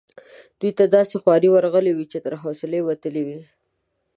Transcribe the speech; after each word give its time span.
دوی 0.59 0.71
ته 0.77 0.83
داسي 0.95 1.15
خوارې 1.21 1.49
ورغلي 1.51 1.91
وې 1.93 2.05
چې 2.11 2.17
تر 2.25 2.33
حوصلې 2.41 2.79
وتلې 2.83 3.21
وي. 3.27 3.39